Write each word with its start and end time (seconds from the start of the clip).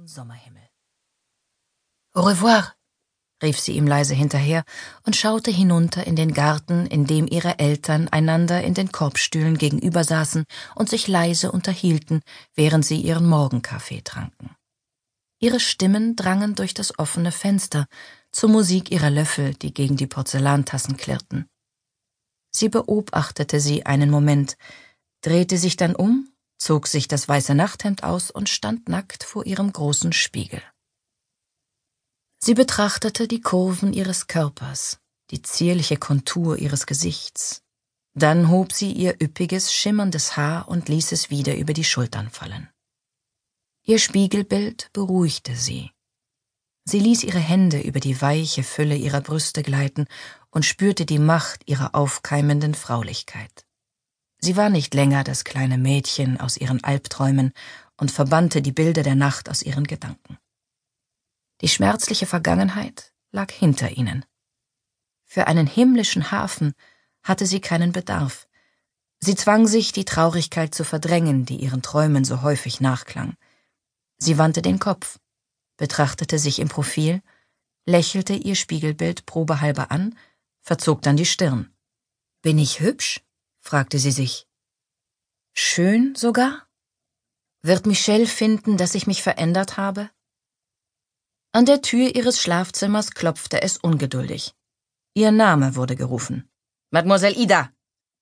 wolkenlosen 0.00 0.08
Sommerhimmel. 0.08 0.68
Au 2.14 2.22
revoir, 2.22 2.74
rief 3.42 3.58
sie 3.58 3.72
ihm 3.72 3.86
leise 3.86 4.14
hinterher 4.14 4.64
und 5.04 5.16
schaute 5.16 5.50
hinunter 5.50 6.06
in 6.06 6.16
den 6.16 6.32
Garten, 6.32 6.86
in 6.86 7.06
dem 7.06 7.26
ihre 7.26 7.58
Eltern 7.58 8.08
einander 8.08 8.62
in 8.62 8.74
den 8.74 8.92
Korbstühlen 8.92 9.58
gegenüber 9.58 10.04
saßen 10.04 10.44
und 10.74 10.88
sich 10.88 11.08
leise 11.08 11.52
unterhielten, 11.52 12.22
während 12.54 12.84
sie 12.84 13.00
ihren 13.00 13.26
Morgenkaffee 13.26 14.02
tranken. 14.02 14.56
Ihre 15.38 15.60
Stimmen 15.60 16.16
drangen 16.16 16.54
durch 16.54 16.74
das 16.74 16.98
offene 16.98 17.32
Fenster 17.32 17.86
zur 18.32 18.50
Musik 18.50 18.90
ihrer 18.90 19.10
Löffel, 19.10 19.54
die 19.54 19.72
gegen 19.72 19.96
die 19.96 20.06
Porzellantassen 20.06 20.96
klirrten. 20.96 21.46
Sie 22.52 22.68
beobachtete 22.68 23.60
sie 23.60 23.86
einen 23.86 24.10
Moment, 24.10 24.56
drehte 25.22 25.56
sich 25.56 25.76
dann 25.76 25.94
um, 25.94 26.30
zog 26.60 26.86
sich 26.86 27.08
das 27.08 27.26
weiße 27.28 27.54
Nachthemd 27.54 28.04
aus 28.04 28.30
und 28.30 28.48
stand 28.48 28.88
nackt 28.88 29.24
vor 29.24 29.46
ihrem 29.46 29.72
großen 29.72 30.12
Spiegel. 30.12 30.62
Sie 32.38 32.54
betrachtete 32.54 33.26
die 33.26 33.40
Kurven 33.40 33.92
ihres 33.92 34.26
Körpers, 34.26 35.00
die 35.30 35.42
zierliche 35.42 35.96
Kontur 35.96 36.58
ihres 36.58 36.86
Gesichts. 36.86 37.62
Dann 38.14 38.50
hob 38.50 38.72
sie 38.72 38.92
ihr 38.92 39.16
üppiges, 39.22 39.72
schimmerndes 39.72 40.36
Haar 40.36 40.68
und 40.68 40.88
ließ 40.88 41.12
es 41.12 41.30
wieder 41.30 41.56
über 41.56 41.72
die 41.72 41.84
Schultern 41.84 42.28
fallen. 42.30 42.68
Ihr 43.84 43.98
Spiegelbild 43.98 44.90
beruhigte 44.92 45.56
sie. 45.56 45.90
Sie 46.84 46.98
ließ 46.98 47.24
ihre 47.24 47.38
Hände 47.38 47.80
über 47.80 48.00
die 48.00 48.20
weiche 48.20 48.62
Fülle 48.62 48.96
ihrer 48.96 49.20
Brüste 49.20 49.62
gleiten 49.62 50.06
und 50.50 50.66
spürte 50.66 51.06
die 51.06 51.18
Macht 51.18 51.68
ihrer 51.68 51.94
aufkeimenden 51.94 52.74
Fraulichkeit. 52.74 53.64
Sie 54.42 54.56
war 54.56 54.70
nicht 54.70 54.94
länger 54.94 55.22
das 55.22 55.44
kleine 55.44 55.76
Mädchen 55.76 56.40
aus 56.40 56.56
ihren 56.56 56.82
Albträumen 56.82 57.52
und 57.96 58.10
verbannte 58.10 58.62
die 58.62 58.72
Bilder 58.72 59.02
der 59.02 59.14
Nacht 59.14 59.50
aus 59.50 59.62
ihren 59.62 59.86
Gedanken. 59.86 60.38
Die 61.60 61.68
schmerzliche 61.68 62.26
Vergangenheit 62.26 63.12
lag 63.32 63.52
hinter 63.52 63.90
ihnen. 63.90 64.24
Für 65.26 65.46
einen 65.46 65.66
himmlischen 65.66 66.30
Hafen 66.30 66.72
hatte 67.22 67.44
sie 67.44 67.60
keinen 67.60 67.92
Bedarf. 67.92 68.48
Sie 69.18 69.34
zwang 69.34 69.66
sich, 69.66 69.92
die 69.92 70.06
Traurigkeit 70.06 70.74
zu 70.74 70.84
verdrängen, 70.84 71.44
die 71.44 71.56
ihren 71.56 71.82
Träumen 71.82 72.24
so 72.24 72.40
häufig 72.40 72.80
nachklang. 72.80 73.36
Sie 74.16 74.38
wandte 74.38 74.62
den 74.62 74.78
Kopf, 74.78 75.18
betrachtete 75.76 76.38
sich 76.38 76.58
im 76.58 76.68
Profil, 76.68 77.20
lächelte 77.84 78.32
ihr 78.32 78.54
Spiegelbild 78.54 79.26
probehalber 79.26 79.90
an, 79.90 80.16
verzog 80.62 81.02
dann 81.02 81.18
die 81.18 81.26
Stirn. 81.26 81.70
Bin 82.40 82.58
ich 82.58 82.80
hübsch? 82.80 83.20
Fragte 83.60 83.98
sie 83.98 84.10
sich. 84.10 84.46
Schön 85.52 86.14
sogar? 86.14 86.66
Wird 87.62 87.86
Michelle 87.86 88.26
finden, 88.26 88.76
dass 88.76 88.94
ich 88.94 89.06
mich 89.06 89.22
verändert 89.22 89.76
habe? 89.76 90.10
An 91.52 91.66
der 91.66 91.82
Tür 91.82 92.14
ihres 92.14 92.40
Schlafzimmers 92.40 93.10
klopfte 93.10 93.60
es 93.62 93.76
ungeduldig. 93.76 94.54
Ihr 95.14 95.32
Name 95.32 95.74
wurde 95.74 95.96
gerufen. 95.96 96.48
Mademoiselle 96.90 97.34
Ida. 97.34 97.72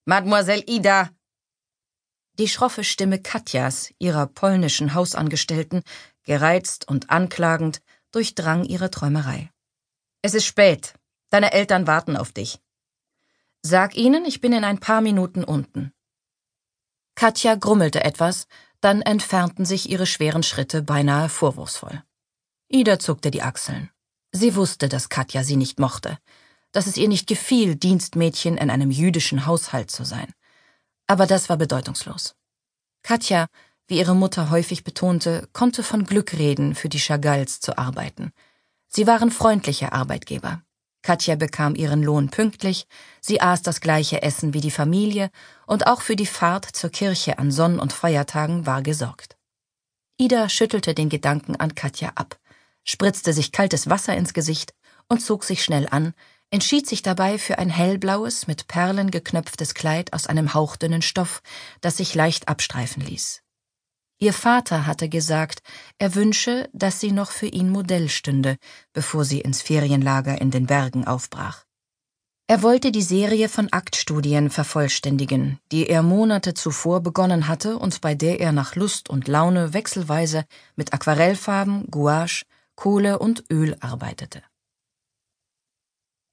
Mademoiselle 0.07 0.65
Ida. 0.67 1.11
Die 2.39 2.49
schroffe 2.49 2.85
Stimme 2.85 3.21
Katjas, 3.21 3.93
ihrer 3.99 4.27
polnischen 4.27 4.95
Hausangestellten, 4.95 5.83
gereizt 6.23 6.89
und 6.89 7.11
anklagend, 7.11 7.83
durchdrang 8.13 8.65
ihre 8.65 8.91
Träumerei. 8.91 9.51
Es 10.23 10.35
ist 10.35 10.47
spät. 10.47 10.95
Deine 11.31 11.53
Eltern 11.53 11.87
warten 11.87 12.17
auf 12.17 12.33
dich. 12.33 12.61
Sag 13.63 13.97
ihnen, 13.97 14.25
ich 14.25 14.41
bin 14.41 14.53
in 14.53 14.65
ein 14.65 14.79
paar 14.79 15.01
Minuten 15.01 15.45
unten. 15.45 15.93
Katja 17.15 17.57
grummelte 17.57 18.05
etwas, 18.05 18.47
dann 18.81 19.03
entfernten 19.03 19.65
sich 19.65 19.91
ihre 19.91 20.07
schweren 20.07 20.43
Schritte 20.43 20.83
beinahe 20.83 21.29
vorwurfsvoll. 21.29 22.03
Ida 22.69 22.99
zuckte 22.99 23.31
die 23.31 23.43
Achseln. 23.43 23.91
Sie 24.31 24.55
wusste, 24.55 24.89
dass 24.89 25.09
Katja 25.09 25.43
sie 25.43 25.57
nicht 25.57 25.81
mochte, 25.81 26.19
dass 26.71 26.87
es 26.87 26.97
ihr 26.97 27.09
nicht 27.09 27.27
gefiel, 27.27 27.75
Dienstmädchen 27.75 28.57
in 28.57 28.71
einem 28.71 28.91
jüdischen 28.91 29.47
Haushalt 29.47 29.91
zu 29.91 30.05
sein. 30.05 30.33
Aber 31.07 31.27
das 31.27 31.49
war 31.49 31.57
bedeutungslos. 31.57 32.37
Katja, 33.03 33.47
wie 33.87 33.99
ihre 33.99 34.15
Mutter 34.15 34.51
häufig 34.51 34.85
betonte, 34.85 35.49
konnte 35.53 35.83
von 35.83 36.05
Glück 36.05 36.35
reden, 36.35 36.75
für 36.75 36.91
die 36.91 37.01
Chagalls 37.01 37.61
zu 37.61 37.79
arbeiten. 37.79 38.33
Sie 38.87 39.07
waren 39.07 39.31
freundliche 39.31 39.93
Arbeitgeber. 39.93 40.63
Katja 41.09 41.37
bekam 41.37 41.75
ihren 41.75 42.03
Lohn 42.03 42.29
pünktlich, 42.29 42.87
sie 43.21 43.41
aß 43.41 43.63
das 43.63 43.81
gleiche 43.81 44.21
Essen 44.23 44.53
wie 44.53 44.61
die 44.61 44.71
Familie 44.71 45.31
und 45.67 45.87
auch 45.87 46.03
für 46.03 46.17
die 46.17 46.27
Fahrt 46.27 46.67
zur 46.67 46.91
Kirche 46.91 47.39
an 47.39 47.51
Sonn- 47.51 47.81
und 47.81 47.95
Feiertagen 47.95 48.67
war 48.67 48.83
gesorgt. 48.83 49.37
Ida 50.19 50.49
schüttelte 50.49 50.93
den 50.93 51.09
Gedanken 51.09 51.57
an 51.57 51.75
Katja 51.75 52.13
ab 52.15 52.39
spritzte 52.89 53.35
sich 53.35 53.53
kaltes 53.53 53.91
Wasser 53.91 54.17
ins 54.17 54.33
Gesicht 54.33 54.73
und 55.09 55.21
zog 55.21 55.45
sich 55.45 55.63
schnell 55.63 55.87
an, 55.91 56.15
entschied 56.51 56.87
sich 56.87 57.03
dabei 57.03 57.37
für 57.37 57.59
ein 57.59 57.69
hellblaues, 57.69 58.47
mit 58.47 58.67
Perlen 58.67 59.11
geknöpftes 59.11 59.75
Kleid 59.75 60.15
aus 60.15 60.27
einem 60.27 60.55
hauchdünnen 60.55 61.03
Stoff, 61.03 61.43
das 61.83 61.99
sich 61.99 62.15
leicht 62.15 62.49
abstreifen 62.49 63.03
ließ. 63.03 63.43
Ihr 64.21 64.33
Vater 64.33 64.87
hatte 64.87 65.09
gesagt, 65.09 65.63
er 65.99 66.17
wünsche, 66.17 66.69
dass 66.73 66.99
sie 66.99 67.13
noch 67.13 67.31
für 67.31 67.47
ihn 67.47 67.71
Modell 67.71 68.09
stünde, 68.09 68.57
bevor 68.93 69.25
sie 69.25 69.41
ins 69.41 69.63
Ferienlager 69.63 70.41
in 70.41 70.51
den 70.51 70.67
Bergen 70.67 71.07
aufbrach. 71.07 71.65
Er 72.49 72.63
wollte 72.63 72.91
die 72.91 73.03
Serie 73.03 73.49
von 73.49 73.71
Aktstudien 73.73 74.51
vervollständigen, 74.51 75.61
die 75.71 75.87
er 75.87 76.03
Monate 76.03 76.55
zuvor 76.55 77.01
begonnen 77.01 77.47
hatte 77.47 77.79
und 77.79 78.01
bei 78.01 78.15
der 78.15 78.41
er 78.41 78.53
nach 78.53 78.75
Lust 78.75 79.09
und 79.09 79.29
Laune 79.29 79.73
wechselweise 79.73 80.47
mit 80.75 80.93
Aquarellfarben, 80.93 81.89
Gouache, 81.91 82.45
Kohle 82.75 83.19
und 83.19 83.45
Öl 83.51 83.77
arbeitete. 83.81 84.43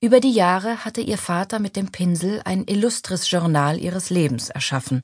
Über 0.02 0.20
die 0.20 0.32
Jahre 0.32 0.86
hatte 0.86 1.02
ihr 1.02 1.18
Vater 1.18 1.60
mit 1.60 1.76
dem 1.76 1.92
Pinsel 1.92 2.42
ein 2.46 2.64
illustres 2.66 3.30
Journal 3.30 3.78
ihres 3.78 4.10
Lebens 4.10 4.50
erschaffen, 4.50 5.02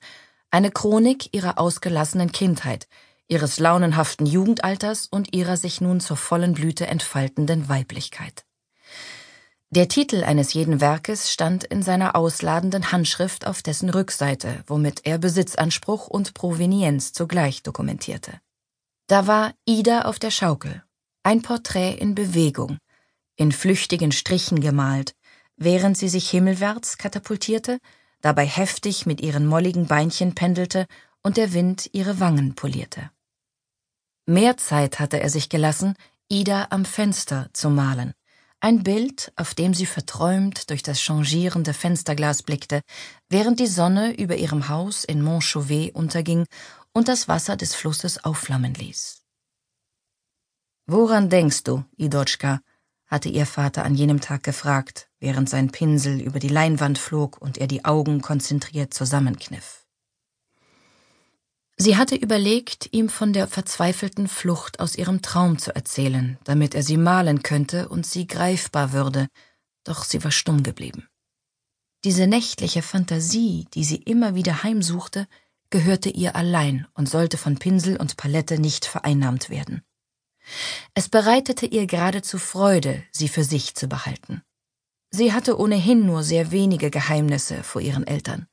eine 0.52 0.70
Chronik 0.70 1.34
ihrer 1.34 1.58
ausgelassenen 1.58 2.32
Kindheit, 2.32 2.88
ihres 3.28 3.60
launenhaften 3.60 4.26
Jugendalters 4.26 5.08
und 5.10 5.34
ihrer 5.34 5.58
sich 5.58 5.82
nun 5.82 6.02
zur 6.02 6.18
vollen 6.18 6.54
Blüte 6.54 6.86
entfaltenden 6.88 7.70
Weiblichkeit. 7.70 8.46
Der 9.70 9.88
Titel 9.88 10.26
eines 10.26 10.54
jeden 10.54 10.82
Werkes 10.82 11.32
stand 11.32 11.64
in 11.64 11.82
seiner 11.82 12.18
ausladenden 12.18 12.92
Handschrift 12.92 13.48
auf 13.48 13.64
dessen 13.64 13.90
Rückseite, 13.90 14.62
womit 14.68 15.06
er 15.06 15.18
Besitzanspruch 15.18 16.08
und 16.08 16.34
Provenienz 16.34 17.14
zugleich 17.14 17.64
dokumentierte. 17.64 18.42
Da 19.08 19.28
war 19.28 19.54
Ida 19.66 20.02
auf 20.02 20.20
der 20.20 20.32
Schaukel, 20.32 20.84
ein 21.24 21.42
Porträt 21.42 21.94
in 21.94 22.16
Bewegung, 22.16 22.80
in 23.38 23.54
flüchtigen 23.54 24.12
Strichen 24.12 24.60
gemalt, 24.60 25.14
während 25.56 25.98
sie 25.98 26.10
sich 26.10 26.30
himmelwärts 26.30 26.98
katapultierte, 26.98 27.80
dabei 28.22 28.46
heftig 28.46 29.06
mit 29.06 29.22
ihren 29.22 29.46
molligen 29.46 29.88
Beinchen 29.88 30.36
pendelte 30.36 30.88
und 31.22 31.38
der 31.38 31.54
Wind 31.54 31.90
ihre 31.94 32.20
Wangen 32.20 32.56
polierte. 32.56 33.12
Mehr 34.26 34.58
Zeit 34.58 35.00
hatte 35.00 35.20
er 35.20 35.30
sich 35.30 35.50
gelassen, 35.50 35.96
Ida 36.30 36.68
am 36.70 36.86
Fenster 36.86 37.50
zu 37.54 37.70
malen, 37.70 38.14
ein 38.64 38.84
Bild, 38.84 39.34
auf 39.36 39.56
dem 39.56 39.74
sie 39.74 39.88
verträumt 39.88 40.70
durch 40.70 40.84
das 40.84 41.02
changierende 41.02 41.74
Fensterglas 41.74 42.44
blickte, 42.44 42.82
während 43.28 43.60
die 43.60 43.68
Sonne 43.68 44.16
über 44.18 44.36
ihrem 44.36 44.70
Haus 44.70 45.04
in 45.04 45.24
Montchauvet 45.24 45.96
unterging 45.96 46.46
und 46.94 47.08
das 47.08 47.28
Wasser 47.28 47.58
des 47.58 47.74
Flusses 47.74 48.24
aufflammen 48.24 48.76
ließ. 48.76 49.24
Woran 50.86 51.30
denkst 51.30 51.64
du, 51.64 51.84
Idotschka? 51.98 52.62
hatte 53.08 53.30
ihr 53.30 53.46
Vater 53.46 53.84
an 53.84 53.96
jenem 53.96 54.22
Tag 54.22 54.44
gefragt, 54.44 55.10
während 55.22 55.50
sein 55.50 55.72
Pinsel 55.72 56.20
über 56.20 56.40
die 56.40 56.50
Leinwand 56.50 56.98
flog 56.98 57.42
und 57.42 57.58
er 57.58 57.68
die 57.68 57.86
Augen 57.86 58.22
konzentriert 58.22 58.94
zusammenkniff. 58.94 59.86
Sie 61.78 61.96
hatte 61.96 62.16
überlegt, 62.16 62.90
ihm 62.92 63.08
von 63.08 63.32
der 63.32 63.48
verzweifelten 63.48 64.28
Flucht 64.28 64.80
aus 64.80 64.96
ihrem 64.96 65.22
Traum 65.22 65.58
zu 65.58 65.74
erzählen, 65.74 66.38
damit 66.44 66.76
er 66.76 66.84
sie 66.84 66.98
malen 66.98 67.42
könnte 67.42 67.88
und 67.88 68.06
sie 68.06 68.28
greifbar 68.28 68.92
würde, 68.92 69.28
doch 69.84 70.04
sie 70.04 70.24
war 70.24 70.32
stumm 70.32 70.64
geblieben. 70.64 71.08
Diese 72.04 72.28
nächtliche 72.28 72.82
Fantasie, 72.82 73.68
die 73.74 73.84
sie 73.84 73.96
immer 73.96 74.36
wieder 74.36 74.64
heimsuchte, 74.64 75.28
gehörte 75.70 76.10
ihr 76.10 76.36
allein 76.36 76.88
und 76.94 77.08
sollte 77.08 77.38
von 77.38 77.58
Pinsel 77.58 77.96
und 77.98 78.18
Palette 78.18 78.60
nicht 78.60 78.86
vereinnahmt 78.86 79.50
werden. 79.50 79.84
Es 80.94 81.10
bereitete 81.10 81.66
ihr 81.66 81.86
geradezu 81.86 82.38
Freude, 82.40 83.04
sie 83.12 83.28
für 83.28 83.44
sich 83.44 83.76
zu 83.76 83.88
behalten. 83.88 84.44
Sie 85.12 85.34
hatte 85.34 85.60
ohnehin 85.60 86.06
nur 86.06 86.24
sehr 86.24 86.52
wenige 86.52 86.90
Geheimnisse 86.90 87.64
vor 87.64 87.82
ihren 87.82 88.08
Eltern. 88.08 88.48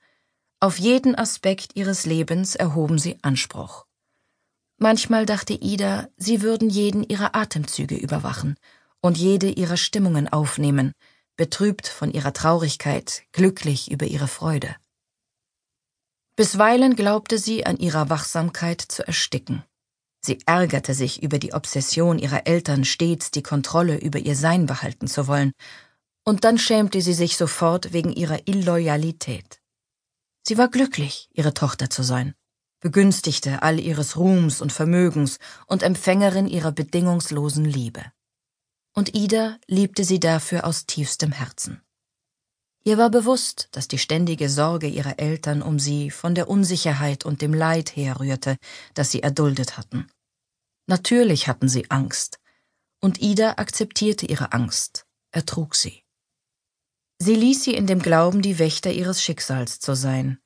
Auf 0.61 0.79
jeden 0.79 1.15
Aspekt 1.15 1.77
ihres 1.77 2.05
Lebens 2.05 2.57
erhoben 2.57 2.99
sie 2.99 3.17
Anspruch. 3.23 3.87
Manchmal 4.77 5.25
dachte 5.25 5.55
Ida, 5.55 6.09
sie 6.17 6.43
würden 6.43 6.69
jeden 6.69 7.05
ihrer 7.05 7.37
Atemzüge 7.37 7.97
überwachen 7.97 8.57
und 9.01 9.17
jede 9.17 9.49
ihrer 9.49 9.77
Stimmungen 9.77 10.29
aufnehmen, 10.29 10.93
betrübt 11.37 11.87
von 11.87 12.11
ihrer 12.11 12.33
Traurigkeit, 12.33 13.23
glücklich 13.33 13.91
über 13.91 14.07
ihre 14.07 14.27
Freude. 14.27 14.75
Bisweilen 16.35 16.97
glaubte 16.97 17.39
sie 17.39 17.67
an 17.67 17.79
ihrer 17.79 18.11
Wachsamkeit 18.11 18.81
zu 18.81 19.07
ersticken. 19.07 19.65
Sie 20.21 20.39
ärgerte 20.47 20.95
sich 20.95 21.23
über 21.23 21.39
die 21.39 21.55
Obsession 21.55 22.19
ihrer 22.19 22.47
Eltern, 22.47 22.85
stets 22.85 23.31
die 23.31 23.43
Kontrolle 23.43 23.99
über 23.99 24.19
ihr 24.19 24.35
Sein 24.35 24.67
behalten 24.67 25.07
zu 25.07 25.29
wollen, 25.29 25.53
und 26.29 26.45
dann 26.45 26.59
schämte 26.59 27.01
sie 27.01 27.15
sich 27.15 27.39
sofort 27.39 27.95
wegen 27.95 28.13
ihrer 28.13 28.47
Illoyalität. 28.47 29.63
Sie 30.43 30.59
war 30.59 30.69
glücklich, 30.69 31.31
ihre 31.33 31.55
Tochter 31.55 31.89
zu 31.89 32.03
sein, 32.03 32.35
Begünstigte 32.81 33.63
all 33.63 33.81
ihres 33.81 34.19
Ruhms 34.19 34.61
und 34.61 34.71
Vermögens 34.71 35.39
und 35.67 35.83
Empfängerin 35.83 36.47
ihrer 36.47 36.71
bedingungslosen 36.71 37.65
Liebe. 37.65 38.05
Und 38.95 39.15
Ida 39.15 39.57
liebte 39.69 40.05
sie 40.05 40.21
dafür 40.21 40.67
aus 40.67 40.85
tiefstem 40.85 41.33
Herzen. 41.33 41.81
Ihr 42.85 42.99
war 42.99 43.09
bewusst, 43.09 43.71
dass 43.73 43.89
die 43.89 43.97
ständige 43.97 44.51
Sorge 44.51 44.87
ihrer 44.87 45.19
Eltern 45.19 45.63
um 45.63 45.79
sie 45.79 46.11
von 46.11 46.35
der 46.35 46.51
Unsicherheit 46.51 47.25
und 47.25 47.41
dem 47.41 47.55
Leid 47.55 47.97
herrührte, 47.97 48.59
das 48.93 49.11
sie 49.11 49.23
erduldet 49.23 49.79
hatten. 49.79 50.07
Natürlich 50.87 51.49
hatten 51.49 51.71
sie 51.71 51.91
Angst, 51.91 52.39
und 53.01 53.23
Ida 53.23 53.55
akzeptierte 53.57 54.27
ihre 54.27 54.53
Angst, 54.53 55.07
ertrug 55.33 55.75
sie. 55.75 56.03
Sie 57.19 57.35
ließ 57.35 57.65
sie 57.65 57.75
in 57.75 57.87
dem 57.87 58.01
Glauben, 58.01 58.43
die 58.43 58.59
Wächter 58.59 58.93
ihres 58.93 59.23
Schicksals 59.23 59.81
zu 59.81 59.95
sein. 59.95 60.39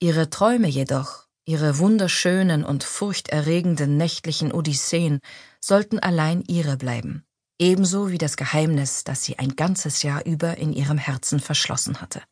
Ihre 0.00 0.30
Träume 0.30 0.68
jedoch, 0.68 1.26
ihre 1.44 1.78
wunderschönen 1.78 2.64
und 2.64 2.84
furchterregenden 2.84 3.96
nächtlichen 3.96 4.52
Odysseen 4.52 5.20
sollten 5.60 5.98
allein 5.98 6.42
ihre 6.46 6.76
bleiben 6.76 7.24
ebenso 7.60 8.10
wie 8.10 8.18
das 8.18 8.36
Geheimnis, 8.36 9.04
das 9.04 9.22
sie 9.22 9.38
ein 9.38 9.54
ganzes 9.54 10.02
Jahr 10.02 10.24
über 10.24 10.56
in 10.56 10.72
ihrem 10.72 10.98
Herzen 10.98 11.38
verschlossen 11.38 12.00
hatte. 12.00 12.22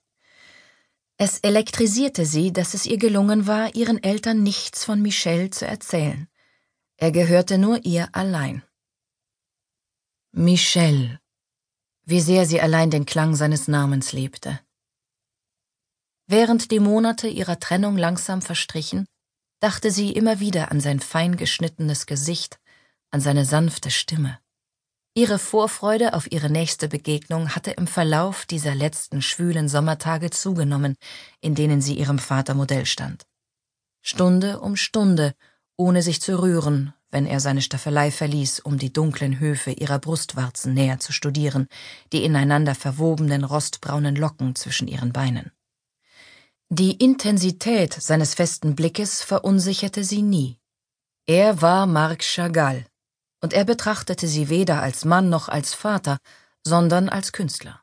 Es 1.19 1.39
elektrisierte 1.41 2.25
sie, 2.25 2.53
dass 2.53 2.75
es 2.75 2.87
ihr 2.87 2.97
gelungen 2.97 3.47
war, 3.47 3.75
ihren 3.75 4.03
Eltern 4.03 4.43
nichts 4.43 4.85
von 4.85 5.03
Michel 5.03 5.51
zu 5.51 5.67
erzählen. 5.67 6.29
Er 6.97 7.13
gehörte 7.13 7.59
nur 7.59 7.85
ihr 7.85 8.09
allein. 8.13 8.63
Michel. 10.33 11.21
Wie 12.11 12.23
sehr 12.23 12.47
sie 12.47 12.59
allein 12.59 12.91
den 12.91 13.05
Klang 13.05 13.35
seines 13.35 13.69
Namens 13.69 14.15
liebte. 14.15 14.59
Während 16.27 16.71
die 16.71 16.81
Monate 16.81 17.29
ihrer 17.29 17.61
Trennung 17.61 17.99
langsam 17.99 18.41
verstrichen, 18.41 19.05
dachte 19.61 19.91
sie 19.91 20.13
immer 20.13 20.41
wieder 20.41 20.71
an 20.71 20.81
sein 20.81 21.01
fein 21.01 21.37
geschnittenes 21.37 22.07
Gesicht, 22.07 22.59
an 23.11 23.21
seine 23.21 23.45
sanfte 23.45 23.91
Stimme. 23.91 24.39
Ihre 25.13 25.39
Vorfreude 25.39 26.15
auf 26.15 26.33
ihre 26.33 26.49
nächste 26.49 26.89
Begegnung 26.89 27.55
hatte 27.55 27.73
im 27.73 27.87
Verlauf 27.87 28.47
dieser 28.47 28.75
letzten 28.75 29.21
schwülen 29.21 29.69
Sommertage 29.69 30.31
zugenommen, 30.31 30.97
in 31.43 31.55
denen 31.55 31.83
sie 31.83 31.99
ihrem 31.99 32.19
Vater 32.19 32.55
Modell 32.55 32.87
stand. 32.87 33.27
Stunde 34.01 34.61
um 34.61 34.77
Stunde, 34.77 35.35
ohne 35.77 36.01
sich 36.01 36.23
zu 36.23 36.41
rühren, 36.41 36.95
wenn 37.11 37.27
er 37.27 37.41
seine 37.41 37.63
Staffelei 37.63 38.11
verließ, 38.11 38.61
um 38.61 38.79
die 38.79 38.93
dunklen 38.93 39.39
Höfe 39.41 39.71
ihrer 39.71 39.99
Brustwarzen 39.99 40.75
näher 40.75 40.99
zu 40.99 41.13
studieren, 41.13 41.69
die 42.13 42.25
ineinander 42.25 42.75
verwobenen 42.75 43.45
rostbraunen 43.45 44.17
Locken 44.17 44.55
zwischen 44.55 44.89
ihren 44.89 45.13
Beinen. 45.13 45.53
Die 46.71 46.93
Intensität 46.93 47.95
seines 47.95 48.35
festen 48.35 48.75
Blickes 48.75 49.23
verunsicherte 49.23 50.05
sie 50.05 50.23
nie. 50.23 50.59
Er 51.27 51.63
war 51.63 51.87
Marc 51.87 52.23
Chagall, 52.23 52.87
und 53.41 53.53
er 53.53 53.65
betrachtete 53.65 54.27
sie 54.27 54.49
weder 54.49 54.83
als 54.83 55.05
Mann 55.05 55.31
noch 55.31 55.49
als 55.49 55.73
Vater, 55.73 56.19
sondern 56.65 57.09
als 57.09 57.33
Künstler. 57.33 57.83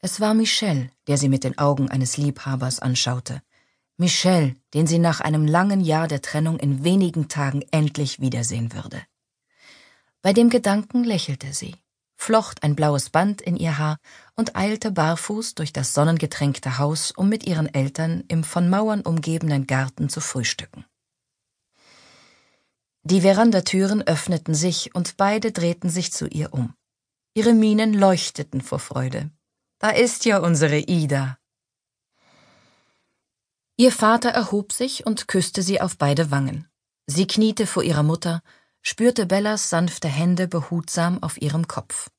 Es 0.00 0.20
war 0.20 0.34
Michel, 0.34 0.90
der 1.06 1.18
sie 1.18 1.28
mit 1.28 1.44
den 1.44 1.58
Augen 1.58 1.90
eines 1.90 2.16
Liebhabers 2.16 2.78
anschaute. 2.78 3.42
Michel, 4.00 4.54
den 4.74 4.86
sie 4.86 5.00
nach 5.00 5.20
einem 5.20 5.44
langen 5.44 5.80
Jahr 5.80 6.06
der 6.06 6.22
Trennung 6.22 6.60
in 6.60 6.84
wenigen 6.84 7.28
Tagen 7.28 7.62
endlich 7.72 8.20
wiedersehen 8.20 8.72
würde. 8.72 9.02
Bei 10.22 10.32
dem 10.32 10.50
Gedanken 10.50 11.02
lächelte 11.02 11.52
sie, 11.52 11.74
flocht 12.16 12.62
ein 12.62 12.76
blaues 12.76 13.10
Band 13.10 13.42
in 13.42 13.56
ihr 13.56 13.76
Haar 13.76 13.98
und 14.36 14.54
eilte 14.54 14.92
barfuß 14.92 15.56
durch 15.56 15.72
das 15.72 15.94
sonnengetränkte 15.94 16.78
Haus, 16.78 17.10
um 17.10 17.28
mit 17.28 17.44
ihren 17.44 17.72
Eltern 17.74 18.22
im 18.28 18.44
von 18.44 18.70
Mauern 18.70 19.00
umgebenen 19.00 19.66
Garten 19.66 20.08
zu 20.08 20.20
frühstücken. 20.20 20.84
Die 23.02 23.22
Verandatüren 23.22 24.02
öffneten 24.02 24.54
sich 24.54 24.94
und 24.94 25.16
beide 25.16 25.50
drehten 25.50 25.90
sich 25.90 26.12
zu 26.12 26.28
ihr 26.28 26.54
um. 26.54 26.74
Ihre 27.34 27.52
Mienen 27.52 27.94
leuchteten 27.94 28.60
vor 28.60 28.78
Freude. 28.78 29.30
Da 29.80 29.90
ist 29.90 30.24
ja 30.24 30.38
unsere 30.38 30.78
Ida. 30.78 31.38
Ihr 33.80 33.92
Vater 33.92 34.30
erhob 34.30 34.72
sich 34.72 35.06
und 35.06 35.28
küsste 35.28 35.62
sie 35.62 35.80
auf 35.80 35.98
beide 35.98 36.32
Wangen. 36.32 36.66
Sie 37.06 37.28
kniete 37.28 37.64
vor 37.64 37.84
ihrer 37.84 38.02
Mutter, 38.02 38.42
spürte 38.82 39.24
Bellas 39.24 39.70
sanfte 39.70 40.08
Hände 40.08 40.48
behutsam 40.48 41.22
auf 41.22 41.40
ihrem 41.40 41.68
Kopf. 41.68 42.10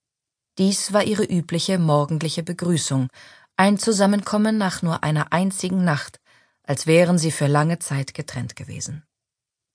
Dies 0.57 0.93
war 0.93 1.03
ihre 1.03 1.25
übliche 1.25 1.77
morgendliche 1.77 2.43
Begrüßung, 2.43 3.09
ein 3.57 3.77
Zusammenkommen 3.77 4.57
nach 4.57 4.83
nur 4.83 5.03
einer 5.03 5.33
einzigen 5.33 5.83
Nacht, 5.83 6.21
als 6.63 6.87
wären 6.87 7.17
sie 7.17 7.31
für 7.31 7.47
lange 7.47 7.79
Zeit 7.79 8.13
getrennt 8.13 8.55
gewesen. 8.55 9.03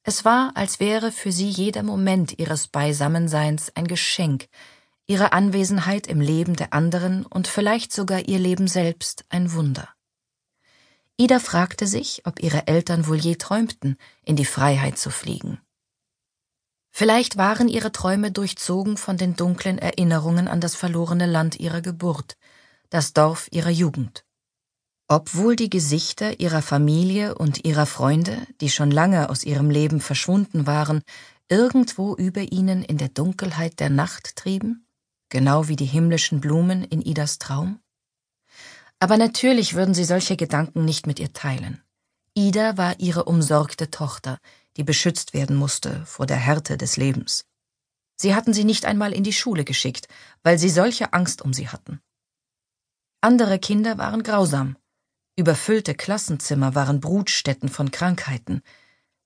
Es 0.04 0.24
war, 0.24 0.52
als 0.54 0.80
wäre 0.80 1.12
für 1.12 1.32
sie 1.32 1.50
jeder 1.50 1.82
Moment 1.82 2.38
ihres 2.38 2.66
Beisammenseins 2.68 3.76
ein 3.76 3.88
Geschenk, 3.88 4.46
ihre 5.06 5.34
Anwesenheit 5.34 6.06
im 6.06 6.22
Leben 6.22 6.56
der 6.56 6.72
anderen 6.72 7.26
und 7.26 7.46
vielleicht 7.46 7.92
sogar 7.92 8.20
ihr 8.20 8.38
Leben 8.38 8.68
selbst 8.68 9.26
ein 9.28 9.52
Wunder. 9.52 9.90
Ida 11.16 11.38
fragte 11.38 11.86
sich, 11.86 12.22
ob 12.24 12.42
ihre 12.42 12.66
Eltern 12.66 13.06
wohl 13.06 13.18
je 13.18 13.36
träumten, 13.36 13.96
in 14.24 14.34
die 14.34 14.44
Freiheit 14.44 14.98
zu 14.98 15.10
fliegen. 15.10 15.60
Vielleicht 16.90 17.36
waren 17.36 17.68
ihre 17.68 17.92
Träume 17.92 18.32
durchzogen 18.32 18.96
von 18.96 19.16
den 19.16 19.36
dunklen 19.36 19.78
Erinnerungen 19.78 20.48
an 20.48 20.60
das 20.60 20.74
verlorene 20.74 21.26
Land 21.26 21.58
ihrer 21.60 21.82
Geburt, 21.82 22.36
das 22.90 23.12
Dorf 23.12 23.48
ihrer 23.52 23.70
Jugend. 23.70 24.24
Obwohl 25.06 25.54
die 25.54 25.70
Gesichter 25.70 26.40
ihrer 26.40 26.62
Familie 26.62 27.34
und 27.34 27.64
ihrer 27.64 27.86
Freunde, 27.86 28.46
die 28.60 28.70
schon 28.70 28.90
lange 28.90 29.28
aus 29.28 29.44
ihrem 29.44 29.70
Leben 29.70 30.00
verschwunden 30.00 30.66
waren, 30.66 31.02
irgendwo 31.48 32.16
über 32.16 32.40
ihnen 32.40 32.82
in 32.82 32.96
der 32.96 33.08
Dunkelheit 33.08 33.80
der 33.80 33.90
Nacht 33.90 34.36
trieben, 34.36 34.86
genau 35.28 35.68
wie 35.68 35.76
die 35.76 35.84
himmlischen 35.84 36.40
Blumen 36.40 36.82
in 36.82 37.02
Idas 37.02 37.38
Traum? 37.38 37.80
Aber 39.00 39.16
natürlich 39.16 39.74
würden 39.74 39.94
sie 39.94 40.04
solche 40.04 40.36
Gedanken 40.36 40.84
nicht 40.84 41.06
mit 41.06 41.18
ihr 41.20 41.32
teilen. 41.32 41.82
Ida 42.34 42.76
war 42.76 42.98
ihre 42.98 43.24
umsorgte 43.24 43.90
Tochter, 43.90 44.38
die 44.76 44.84
beschützt 44.84 45.34
werden 45.34 45.56
musste 45.56 46.04
vor 46.06 46.26
der 46.26 46.36
Härte 46.36 46.76
des 46.76 46.96
Lebens. 46.96 47.44
Sie 48.16 48.34
hatten 48.34 48.52
sie 48.52 48.64
nicht 48.64 48.84
einmal 48.84 49.12
in 49.12 49.24
die 49.24 49.32
Schule 49.32 49.64
geschickt, 49.64 50.08
weil 50.42 50.58
sie 50.58 50.70
solche 50.70 51.12
Angst 51.12 51.42
um 51.42 51.52
sie 51.52 51.68
hatten. 51.68 52.00
Andere 53.20 53.58
Kinder 53.58 53.98
waren 53.98 54.22
grausam, 54.22 54.76
Überfüllte 55.36 55.94
Klassenzimmer 55.94 56.76
waren 56.76 57.00
Brutstätten 57.00 57.68
von 57.68 57.90
Krankheiten. 57.90 58.62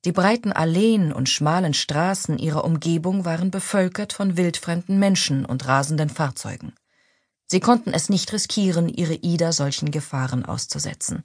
Die 0.07 0.12
breiten 0.12 0.52
Alleen 0.52 1.12
und 1.12 1.28
schmalen 1.28 1.75
Straßen 1.75 2.38
ihrer 2.38 2.64
Umgebung 2.64 3.26
waren 3.26 3.50
bevölkert 3.50 4.14
von 4.14 4.38
wildfremden 4.38 4.99
Menschen 4.99 5.45
und 5.45 5.66
rasenden 5.66 6.09
Fahrzeugen. 6.09 6.73
Sie 7.50 7.61
konnten 7.61 7.95
es 7.95 8.09
nicht 8.09 8.33
riskieren, 8.33 8.88
ihre 8.88 9.14
Ida 9.14 9.52
solchen 9.52 9.90
Gefahren 9.90 10.45
auszusetzen. 10.45 11.25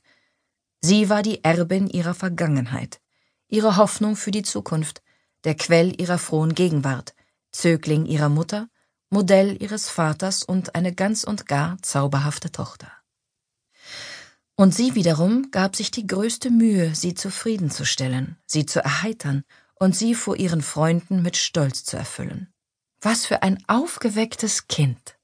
Sie 0.81 1.09
war 1.09 1.21
die 1.21 1.43
Erbin 1.43 1.87
ihrer 1.89 2.13
Vergangenheit, 2.13 3.01
ihre 3.47 3.77
Hoffnung 3.77 4.15
für 4.15 4.31
die 4.31 4.43
Zukunft, 4.43 5.01
der 5.43 5.55
Quell 5.55 5.99
ihrer 5.99 6.17
frohen 6.17 6.55
Gegenwart, 6.55 7.13
Zögling 7.51 8.05
ihrer 8.05 8.29
Mutter, 8.29 8.69
Modell 9.09 9.61
ihres 9.61 9.89
Vaters 9.89 10.43
und 10.43 10.73
eine 10.73 10.93
ganz 10.93 11.23
und 11.23 11.45
gar 11.45 11.77
zauberhafte 11.81 12.51
Tochter. 12.51 12.91
Und 14.55 14.73
sie 14.73 14.95
wiederum 14.95 15.51
gab 15.51 15.75
sich 15.75 15.91
die 15.91 16.07
größte 16.07 16.49
Mühe, 16.49 16.95
sie 16.95 17.13
zufriedenzustellen, 17.13 18.37
sie 18.45 18.65
zu 18.65 18.83
erheitern 18.83 19.43
und 19.75 19.95
sie 19.95 20.15
vor 20.15 20.37
ihren 20.37 20.61
Freunden 20.61 21.21
mit 21.21 21.37
Stolz 21.37 21.83
zu 21.83 21.97
erfüllen. 21.97 22.53
Was 23.01 23.25
für 23.25 23.43
ein 23.43 23.63
aufgewecktes 23.67 24.67
Kind. 24.67 25.17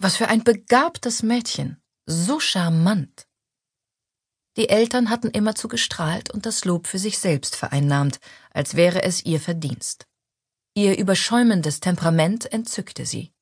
Was 0.00 0.16
für 0.16 0.28
ein 0.28 0.44
begabtes 0.44 1.24
Mädchen, 1.24 1.82
so 2.06 2.38
charmant. 2.38 3.26
Die 4.56 4.68
Eltern 4.68 5.10
hatten 5.10 5.28
immerzu 5.28 5.66
gestrahlt 5.66 6.30
und 6.30 6.46
das 6.46 6.64
Lob 6.64 6.86
für 6.86 7.00
sich 7.00 7.18
selbst 7.18 7.56
vereinnahmt, 7.56 8.20
als 8.52 8.76
wäre 8.76 9.02
es 9.02 9.24
ihr 9.24 9.40
Verdienst. 9.40 10.06
Ihr 10.74 10.96
überschäumendes 10.96 11.80
Temperament 11.80 12.52
entzückte 12.52 13.06
sie. 13.06 13.32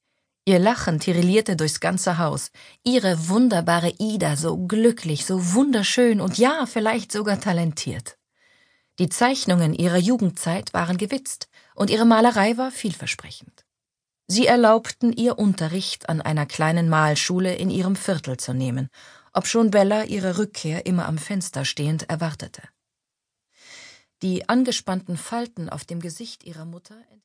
Ihr 0.47 0.59
Lachen 0.59 0.99
tirillierte 0.99 1.57
durchs 1.57 1.81
ganze 1.81 2.17
Haus. 2.17 2.51
Ihre 2.83 3.29
wunderbare 3.29 3.93
Ida, 3.99 4.37
so 4.37 4.57
glücklich, 4.57 5.27
so 5.27 5.53
wunderschön 5.53 6.23
und 6.23 6.39
ja, 6.39 6.65
vielleicht 6.65 7.13
sogar 7.13 7.39
talentiert. 7.39 8.17
Die 8.99 9.11
Zeichnungen 9.11 9.75
ihrer 9.75 9.99
Jugendzeit 9.99 10.73
waren 10.73 10.97
gewitzt 10.97 11.49
und 11.75 11.91
ihre 11.91 12.07
Malerei 12.07 12.57
war 12.57 12.71
vielversprechend. 12.71 13.66
Sie 14.29 14.47
erlaubten 14.47 15.13
ihr 15.13 15.39
Unterricht 15.39 16.09
an 16.09 16.21
einer 16.21 16.47
kleinen 16.47 16.89
Malschule 16.89 17.55
in 17.55 17.71
ihrem 17.71 17.95
Viertel 17.95 18.37
zu 18.37 18.55
nehmen, 18.55 18.89
obschon 19.33 19.71
Bella 19.71 20.03
ihre 20.05 20.39
Rückkehr 20.39 20.85
immer 20.85 21.07
am 21.07 21.19
Fenster 21.19 21.65
stehend 21.65 22.11
erwartete. 22.11 22.63
Die 24.23 24.49
angespannten 24.49 25.17
Falten 25.17 25.69
auf 25.69 25.85
dem 25.85 26.01
Gesicht 26.01 26.43
ihrer 26.43 26.65
Mutter 26.65 26.97